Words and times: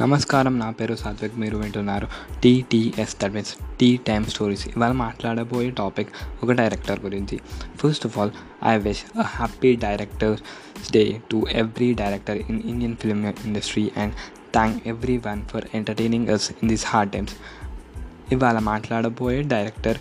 నమస్కారం 0.00 0.58
నా 0.58 0.70
పేరు 0.70 0.94
సాత్విక్ 0.94 1.36
మీరు 1.36 1.56
వింటున్నారు 1.56 2.08
TTS 2.42 3.16
that 3.22 3.32
means 3.32 3.56
T 3.80 3.96
time 3.96 4.24
stories 4.24 4.68
ఇవాళ 4.68 4.92
మాట్లాడబోయే 4.92 5.70
టాపిక్ 5.70 6.08
ఒక 6.42 6.52
డైరెక్టర్ 6.52 7.00
గురించి. 7.00 7.40
First 7.76 8.06
of 8.06 8.18
all 8.18 8.30
I 8.64 8.76
wish 8.76 9.18
a 9.18 9.22
happy 9.22 9.76
directors 9.76 10.42
day 10.92 11.20
to 11.30 11.46
every 11.52 11.94
director 11.94 12.36
in 12.36 12.62
Indian 12.62 12.96
film 12.96 13.26
industry 13.26 13.90
and 13.96 14.14
thank 14.52 14.88
everyone 15.16 15.42
for 15.42 15.64
entertaining 15.74 16.28
us 16.28 16.50
in 16.50 16.68
this 16.68 16.86
hard 16.86 17.12
times 17.12 17.32
ఇవాళ 18.32 18.58
మాట్లాడబోయే 18.58 19.42
director 19.42 19.98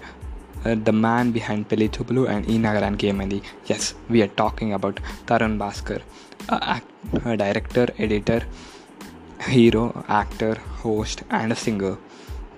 the 0.83 0.89
man 0.89 1.31
behind 1.31 1.65
Pelli 1.71 1.87
Choopulu 1.87 2.29
and 2.29 2.47
Ee 2.47 2.57
Nagaraniki 2.57 3.07
Emaindi 3.07 3.41
as 3.69 3.93
we're 4.09 4.29
talking 4.29 4.73
about 4.73 4.95
Tharun 5.29 5.57
Bhascker 5.57 6.01
director 7.37 7.91
editor 7.99 8.43
hero 9.49 9.83
actor 10.09 10.57
host 10.81 11.21
and 11.33 11.55
singer. 11.57 11.95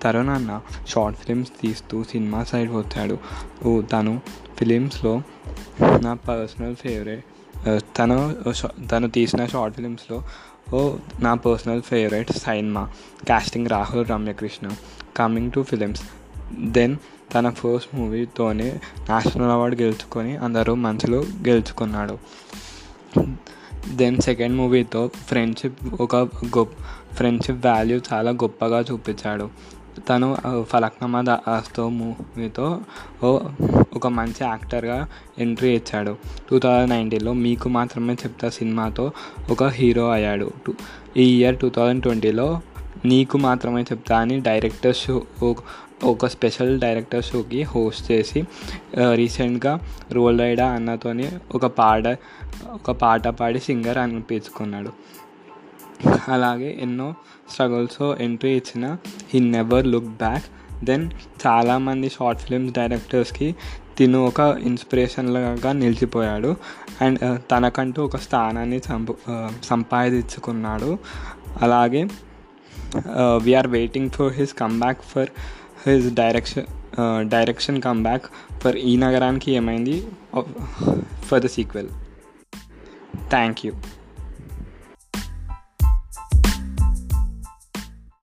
Tharun 0.02 0.28
అన్న 0.28 0.52
short 0.88 1.18
films 1.18 1.50
తీస్తూ 1.60 1.96
cinema 2.04 2.40
side 2.50 2.70
వచ్చాడు. 2.70 3.16
ఓ 3.66 3.70
తను 3.92 4.14
ఫిలిమ్స్లో 4.58 5.12
నా 6.04 6.12
personal 6.28 6.74
favourite 6.76 7.24
తను 7.98 8.18
తను 8.92 9.08
తీసిన 9.16 9.46
షార్ట్ 9.46 9.76
ఫిలిమ్స్లో 9.76 10.18
ఓ 10.74 10.80
నా 11.20 11.32
personal 11.34 11.82
favourite 11.82 12.32
cinema. 12.32 12.84
Casting 13.28 13.68
Rahul 13.68 14.06
Ramya Krishna. 14.06 14.66
Coming 15.16 15.52
to 15.52 15.60
films 15.70 16.02
then 16.76 16.96
తన 17.34 17.48
ఫస్ట్ 17.60 17.90
మూవీతోనే 17.94 18.68
నేషనల్ 19.10 19.54
అవార్డు 19.56 19.76
గెలుచుకొని 19.82 20.36
అందరూ 20.36 20.74
మనసులో 20.86 21.20
గెలుచుకున్నాడు. 21.48 22.18
దెన్ 23.90 24.18
సెకండ్ 24.18 24.56
మూవీతో 24.56 25.10
ఫ్రెండ్షిప్ 25.28 26.02
ఒక 26.02 26.16
గొప్ప 26.58 26.72
ఫ్రెండ్షిప్ 27.14 27.66
వాల్యూ 27.66 28.00
చాలా 28.12 28.30
గొప్పగా 28.30 28.80
చూపించాడు. 28.80 29.50
తను 30.08 30.36
ఫలక్నమా 30.62 31.20
దాస్తో 31.20 31.88
మూవీతో 31.88 32.80
ఒక 33.94 34.06
మంచి 34.06 34.44
యాక్టర్గా 34.44 35.08
ఎంట్రీ 35.38 35.74
ఇచ్చాడు. 35.74 36.16
టూ 36.50 36.58
థౌజండ్ 36.58 36.90
నైన్టీన్లో 36.90 37.32
మీకు 37.32 37.68
మాత్రమే 37.68 38.14
చెప్తా 38.14 38.48
సినిమాతో 38.48 39.12
ఒక 39.50 39.64
హీరో 39.64 40.10
అయ్యాడు. 40.10 40.52
ఈ 41.16 41.38
ఇయర్ 41.38 41.58
టూ 41.58 41.68
థౌజండ్ 41.68 42.02
ట్వంటీలో 42.02 42.60
నీకు 43.04 43.38
మాత్రమే 43.38 43.82
చెప్తా 43.82 44.18
అని 44.18 44.40
డైరెక్టర్ 44.40 44.96
షో 44.96 45.26
ఒక 46.04 46.26
స్పెషల్ 46.26 46.72
డైరెక్టర్ 46.80 47.24
షోకి 47.24 47.62
హోస్ట్ 47.62 48.04
చేసి 48.10 48.40
రీసెంట్గా 49.14 49.72
రోల్ 50.12 50.40
రైడా 50.40 50.66
అన్నతోని 50.68 51.26
ఒక 51.54 51.66
పాట 51.66 52.06
ఒక 52.72 52.90
పాట 52.90 53.28
పాడి 53.28 53.58
సింగర్ 53.58 53.98
అనిపించుకున్నాడు. 53.98 54.92
అలాగే 56.28 56.78
ఎన్నో 56.82 57.14
స్ట్రగుల్స్ 57.50 58.02
ఎంట్రీ 58.20 58.52
ఇచ్చిన 58.56 58.86
he 59.30 59.40
never 59.40 59.86
look 59.86 60.10
back. 60.22 60.46
Then 60.84 61.10
చాలామంది 61.46 62.08
షార్ట్ 62.08 62.40
ఫిల్మ్స్ 62.40 62.74
డైరెక్టర్స్కి 62.74 63.48
తిను 63.98 64.26
ఒక 64.26 64.40
ఇన్స్పిరేషన్గా 64.62 65.72
నిలిచిపోయాడు. 65.72 66.56
అండ్ 67.00 67.18
తనకంటూ 67.50 68.04
ఒక 68.04 68.16
స్థానాన్ని 68.16 68.78
సంపు 68.78 69.14
సంపాదించుకున్నాడు. 69.64 70.98
అలాగే 71.62 72.02
we're 73.42 73.66
waiting 73.66 74.10
for 74.10 74.32
his 74.32 74.54
comeback 74.54 75.02
for 75.02 75.30
his 75.86 76.14
direction 76.14 76.66
direction 77.28 77.82
comeback 77.82 78.26
for 78.60 78.76
Ee 78.76 78.96
Nagaraniki 78.96 79.52
Emaindi? 79.52 79.96
For 81.24 81.42
the 81.42 81.46
sequel 81.46 81.88
thank 83.30 83.66
you 83.66 83.72